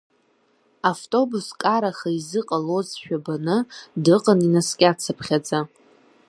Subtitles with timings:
[0.91, 3.57] Автобус караха изыҟалозшәа баны
[4.03, 5.59] дыҟан инаскьацыԥхьаӡа.